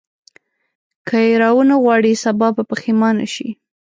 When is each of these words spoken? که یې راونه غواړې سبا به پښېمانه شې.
که 1.07 1.17
یې 1.27 1.33
راونه 1.43 1.75
غواړې 1.83 2.13
سبا 2.23 2.47
به 2.55 2.63
پښېمانه 2.69 3.25
شې. 3.33 3.49